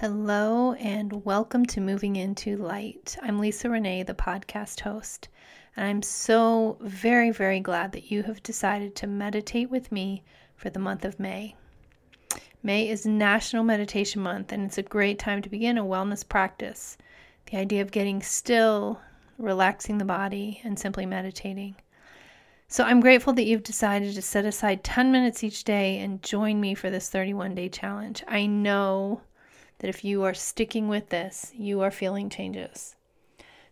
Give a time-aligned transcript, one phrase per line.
[0.00, 3.18] Hello, and welcome to Moving Into Light.
[3.20, 5.28] I'm Lisa Renee, the podcast host,
[5.76, 10.22] and I'm so very, very glad that you have decided to meditate with me
[10.56, 11.54] for the month of May.
[12.62, 16.96] May is National Meditation Month, and it's a great time to begin a wellness practice.
[17.50, 19.02] The idea of getting still,
[19.36, 21.76] relaxing the body, and simply meditating.
[22.68, 26.58] So I'm grateful that you've decided to set aside 10 minutes each day and join
[26.58, 28.24] me for this 31 day challenge.
[28.26, 29.20] I know
[29.80, 32.94] that if you are sticking with this, you are feeling changes.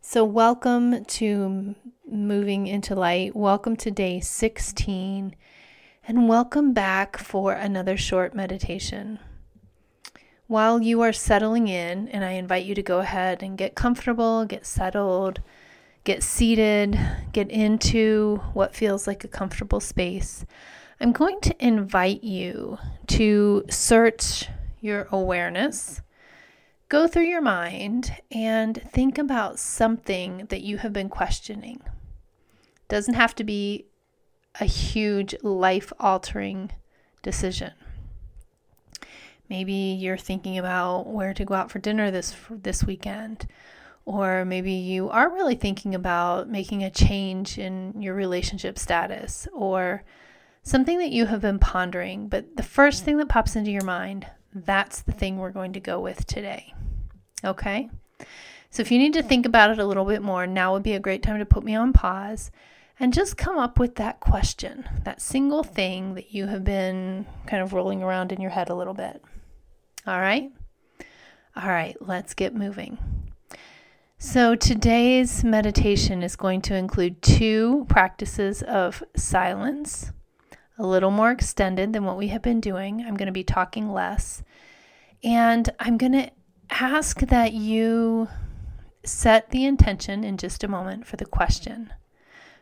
[0.00, 1.74] So, welcome to
[2.10, 3.36] Moving into Light.
[3.36, 5.36] Welcome to day 16,
[6.06, 9.18] and welcome back for another short meditation.
[10.46, 14.46] While you are settling in, and I invite you to go ahead and get comfortable,
[14.46, 15.42] get settled,
[16.04, 16.98] get seated,
[17.32, 20.46] get into what feels like a comfortable space,
[21.00, 24.48] I'm going to invite you to search
[24.80, 26.00] your awareness,
[26.88, 31.80] go through your mind and think about something that you have been questioning.
[32.88, 33.86] Doesn't have to be
[34.60, 36.70] a huge life altering
[37.22, 37.72] decision.
[39.48, 43.46] Maybe you're thinking about where to go out for dinner this this weekend.
[44.04, 50.02] Or maybe you are really thinking about making a change in your relationship status or
[50.62, 54.26] something that you have been pondering, but the first thing that pops into your mind
[54.64, 56.72] that's the thing we're going to go with today.
[57.44, 57.88] Okay?
[58.70, 60.94] So if you need to think about it a little bit more, now would be
[60.94, 62.50] a great time to put me on pause
[63.00, 67.62] and just come up with that question, that single thing that you have been kind
[67.62, 69.22] of rolling around in your head a little bit.
[70.06, 70.50] All right?
[71.56, 72.98] All right, let's get moving.
[74.20, 80.12] So, today's meditation is going to include two practices of silence
[80.78, 83.00] a little more extended than what we have been doing.
[83.00, 84.42] I'm going to be talking less.
[85.22, 86.30] And I'm going to
[86.70, 88.28] ask that you
[89.04, 91.92] set the intention in just a moment for the question,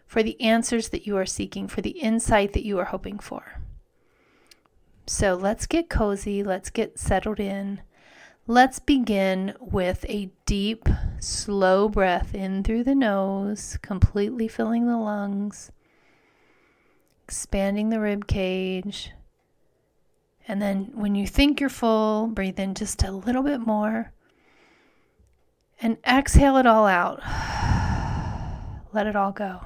[0.06, 3.60] for the answers that you are seeking, for the insight that you are hoping for.
[5.06, 7.80] So let's get cozy, let's get settled in.
[8.48, 10.88] Let's begin with a deep,
[11.18, 15.72] slow breath in through the nose, completely filling the lungs
[17.26, 19.10] expanding the rib cage.
[20.48, 24.12] And then when you think you're full, breathe in just a little bit more
[25.80, 27.20] and exhale it all out.
[28.92, 29.64] Let it all go.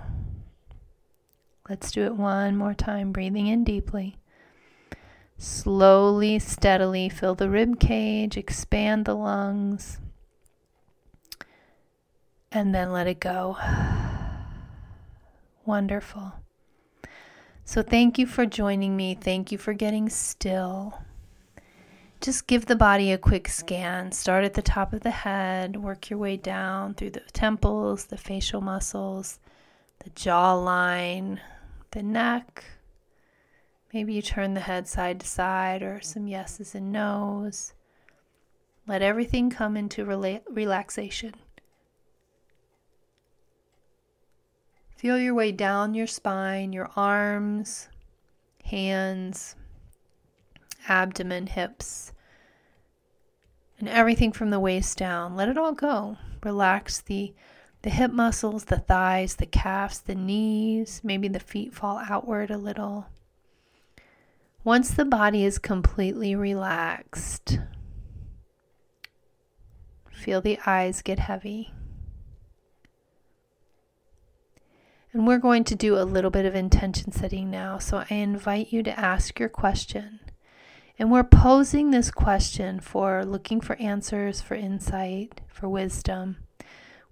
[1.69, 4.17] Let's do it one more time, breathing in deeply.
[5.39, 9.99] Slowly, steadily fill the rib cage, expand the lungs,
[12.51, 13.57] and then let it go.
[15.65, 16.40] Wonderful.
[17.71, 19.15] So, thank you for joining me.
[19.15, 20.99] Thank you for getting still.
[22.21, 24.11] Just give the body a quick scan.
[24.11, 28.17] Start at the top of the head, work your way down through the temples, the
[28.17, 29.39] facial muscles,
[30.01, 31.39] the jawline,
[31.93, 32.65] the neck.
[33.95, 37.75] Maybe you turn the head side to side or some yeses and nos.
[38.89, 41.35] Let everything come into rela- relaxation.
[45.01, 47.89] Feel your way down your spine, your arms,
[48.67, 49.57] hands,
[50.89, 52.13] abdomen, hips,
[53.79, 55.35] and everything from the waist down.
[55.35, 56.19] Let it all go.
[56.45, 57.33] Relax the
[57.81, 62.59] the hip muscles, the thighs, the calves, the knees, maybe the feet fall outward a
[62.59, 63.07] little.
[64.65, 67.59] Once the body is completely relaxed,
[70.13, 71.73] feel the eyes get heavy.
[75.13, 77.79] And we're going to do a little bit of intention setting now.
[77.79, 80.21] So I invite you to ask your question.
[80.99, 86.37] And we're posing this question for looking for answers, for insight, for wisdom.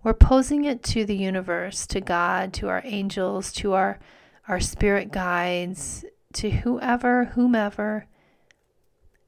[0.05, 3.99] We're posing it to the universe, to God, to our angels, to our,
[4.47, 6.05] our spirit guides,
[6.35, 8.07] to whoever, whomever,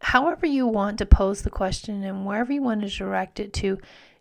[0.00, 3.78] however you want to pose the question and wherever you want to direct it to,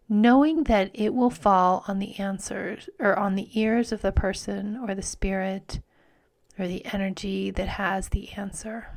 [0.09, 4.75] knowing that it will fall on the answers or on the ears of the person
[4.75, 5.79] or the spirit
[6.57, 8.87] or the energy that has the answer.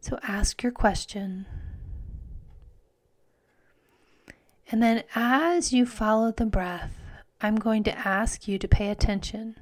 [0.00, 1.46] So ask your question.
[4.70, 6.98] And then as you follow the breath,
[7.40, 9.56] I'm going to ask you to pay attention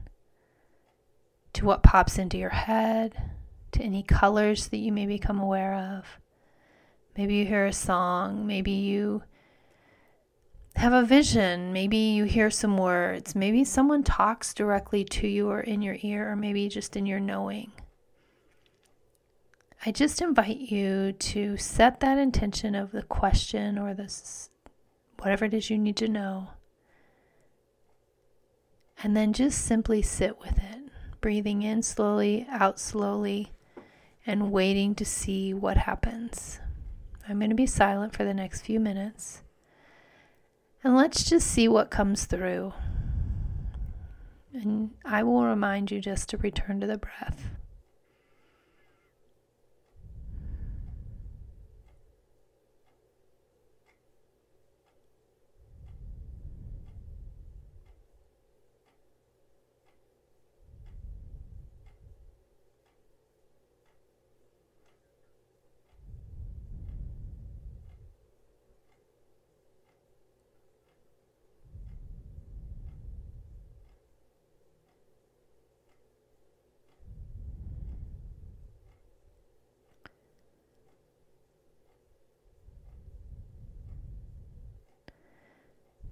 [1.52, 3.30] to what pops into your head,
[3.72, 6.18] to any colors that you may become aware of
[7.16, 8.46] Maybe you hear a song.
[8.46, 9.22] Maybe you
[10.76, 11.72] have a vision.
[11.72, 13.34] Maybe you hear some words.
[13.34, 17.20] Maybe someone talks directly to you or in your ear, or maybe just in your
[17.20, 17.72] knowing.
[19.86, 24.50] I just invite you to set that intention of the question or this
[25.18, 26.48] whatever it is you need to know.
[29.02, 30.90] And then just simply sit with it,
[31.20, 33.52] breathing in slowly, out slowly,
[34.26, 36.60] and waiting to see what happens.
[37.28, 39.42] I'm going to be silent for the next few minutes.
[40.82, 42.74] And let's just see what comes through.
[44.52, 47.53] And I will remind you just to return to the breath.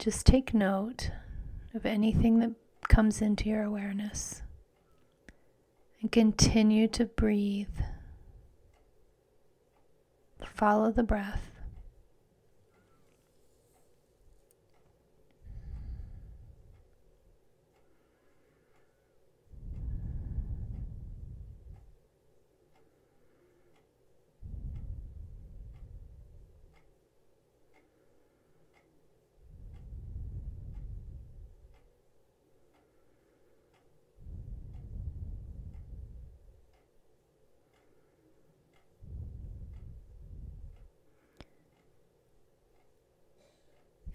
[0.03, 1.13] Just take note
[1.75, 2.51] of anything that
[2.89, 4.43] comes into your awareness
[6.01, 7.69] and continue to breathe.
[10.45, 11.52] Follow the breath.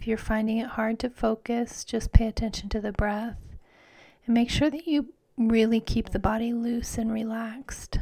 [0.07, 3.36] If you're finding it hard to focus, just pay attention to the breath
[4.25, 8.00] and make sure that you really keep the body loose and relaxed.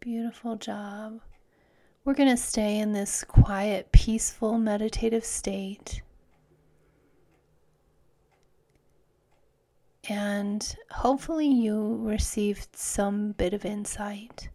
[0.00, 1.20] Beautiful job.
[2.06, 6.00] We're going to stay in this quiet, peaceful, meditative state.
[10.08, 14.48] And hopefully, you received some bit of insight.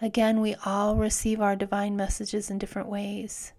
[0.00, 3.54] Again, we all receive our divine messages in different ways.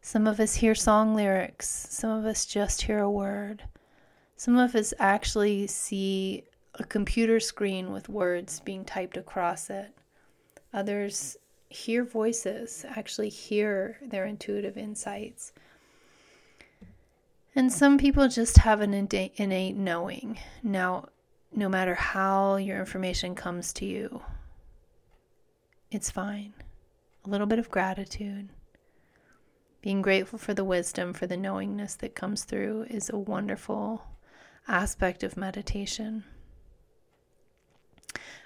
[0.00, 3.64] Some of us hear song lyrics, some of us just hear a word,
[4.34, 6.44] some of us actually see
[6.76, 9.92] a computer screen with words being typed across it.
[10.72, 11.36] Others
[11.68, 15.52] hear voices, actually hear their intuitive insights.
[17.54, 20.38] And some people just have an innate knowing.
[20.62, 21.08] Now,
[21.52, 24.22] no matter how your information comes to you,
[25.90, 26.54] it's fine.
[27.24, 28.48] A little bit of gratitude.
[29.82, 34.04] Being grateful for the wisdom, for the knowingness that comes through is a wonderful
[34.68, 36.24] aspect of meditation.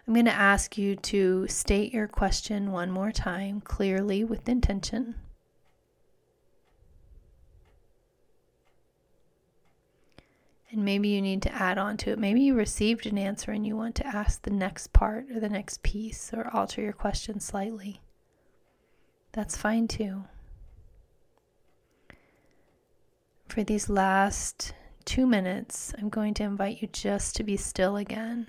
[0.07, 5.15] I'm going to ask you to state your question one more time clearly with intention.
[10.71, 12.19] And maybe you need to add on to it.
[12.19, 15.49] Maybe you received an answer and you want to ask the next part or the
[15.49, 18.03] next piece or alter your question slightly.
[19.33, 20.25] That's fine too.
[23.49, 28.49] For these last two minutes, I'm going to invite you just to be still again.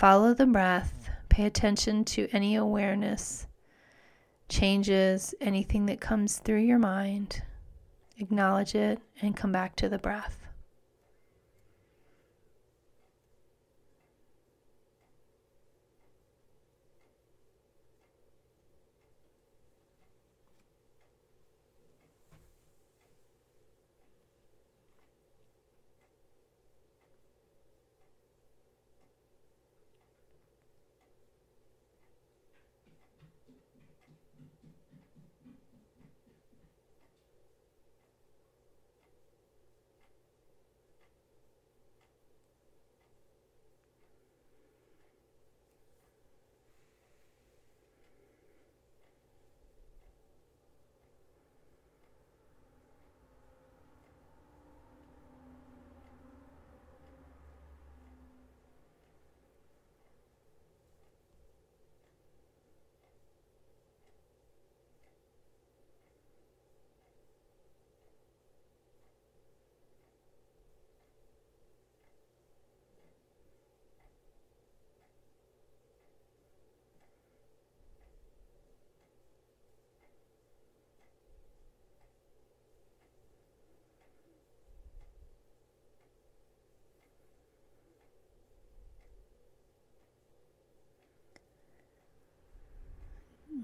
[0.00, 3.46] Follow the breath, pay attention to any awareness,
[4.48, 7.42] changes, anything that comes through your mind.
[8.16, 10.39] Acknowledge it and come back to the breath.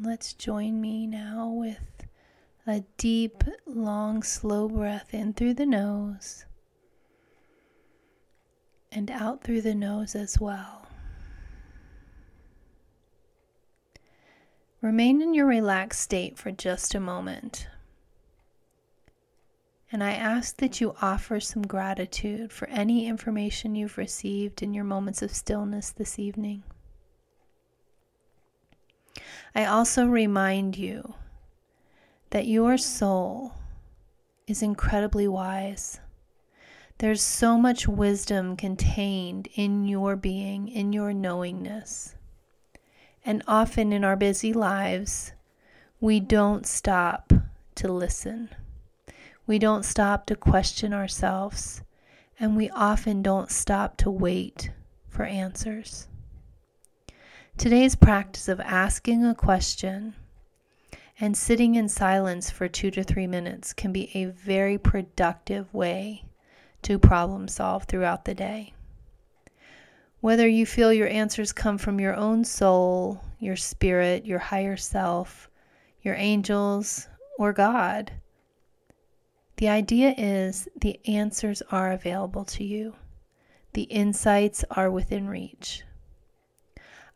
[0.07, 2.07] Let's join me now with
[2.65, 6.45] a deep, long, slow breath in through the nose
[8.93, 10.87] and out through the nose as well.
[14.81, 17.67] Remain in your relaxed state for just a moment.
[19.91, 24.85] And I ask that you offer some gratitude for any information you've received in your
[24.85, 26.63] moments of stillness this evening.
[29.55, 31.15] I also remind you
[32.31, 33.53] that your soul
[34.47, 36.01] is incredibly wise.
[36.99, 42.15] There's so much wisdom contained in your being, in your knowingness.
[43.25, 45.33] And often in our busy lives,
[46.01, 47.33] we don't stop
[47.77, 48.51] to listen.
[49.47, 51.83] We don't stop to question ourselves,
[52.39, 54.71] and we often don't stop to wait
[55.09, 56.09] for answers.
[57.59, 60.15] Today's practice of asking a question
[61.19, 66.25] and sitting in silence for two to three minutes can be a very productive way
[66.83, 68.75] to problem solve throughout the day.
[70.21, 75.51] Whether you feel your answers come from your own soul, your spirit, your higher self,
[76.03, 77.09] your angels,
[77.39, 78.13] or God
[79.57, 82.95] the idea is the answers are available to you,
[83.73, 85.83] the insights are within reach.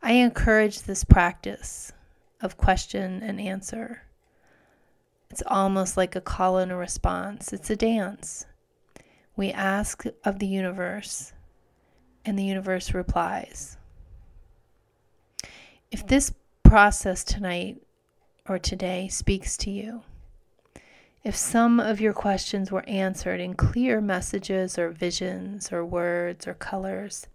[0.03, 1.93] I encourage this practice
[2.41, 4.01] of question and answer.
[5.29, 8.45] It's almost like a call and a response, it's a dance.
[9.35, 11.33] We ask of the universe,
[12.25, 13.77] and the universe replies.
[15.91, 17.81] If this process tonight
[18.47, 20.01] or today speaks to you,
[21.23, 26.55] if some of your questions were answered in clear messages or visions or words or
[26.55, 27.27] colors,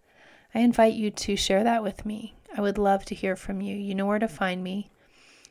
[0.53, 2.36] I invite you to share that with me.
[2.57, 3.75] I would love to hear from you.
[3.75, 4.89] You know where to find me.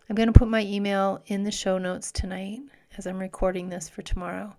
[0.08, 2.60] I'm going to put my email in the show notes tonight
[2.98, 4.54] as I'm recording this for tomorrow.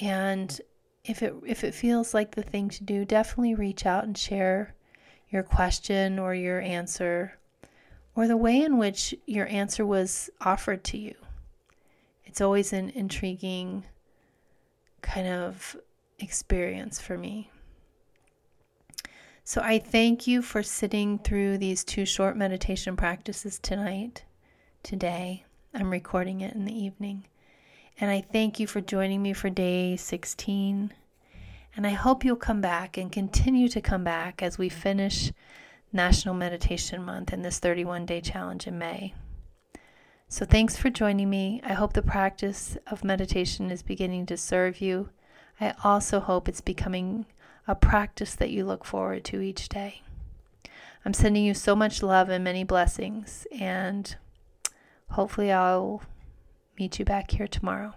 [0.00, 0.60] And
[1.04, 4.74] if it if it feels like the thing to do, definitely reach out and share
[5.30, 7.38] your question or your answer
[8.14, 11.14] or the way in which your answer was offered to you
[12.28, 13.84] it's always an intriguing
[15.02, 15.76] kind of
[16.20, 17.50] experience for me.
[19.48, 24.24] So I thank you for sitting through these two short meditation practices tonight,
[24.82, 25.46] today.
[25.72, 27.24] I'm recording it in the evening.
[27.98, 30.92] And I thank you for joining me for day 16.
[31.74, 35.32] And I hope you'll come back and continue to come back as we finish
[35.94, 39.14] National Meditation Month and this 31 day challenge in May.
[40.28, 41.62] So, thanks for joining me.
[41.64, 45.08] I hope the practice of meditation is beginning to serve you.
[45.58, 47.24] I also hope it's becoming
[47.68, 50.02] a practice that you look forward to each day.
[51.04, 54.16] I'm sending you so much love and many blessings, and
[55.10, 56.02] hopefully, I'll
[56.78, 57.94] meet you back here tomorrow.